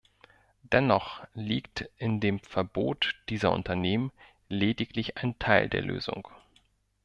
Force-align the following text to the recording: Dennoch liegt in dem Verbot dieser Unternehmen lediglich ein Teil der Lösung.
Dennoch 0.63 1.23
liegt 1.35 1.87
in 1.97 2.19
dem 2.19 2.39
Verbot 2.39 3.13
dieser 3.29 3.51
Unternehmen 3.51 4.11
lediglich 4.49 5.15
ein 5.17 5.37
Teil 5.37 5.69
der 5.69 5.83
Lösung. 5.83 6.27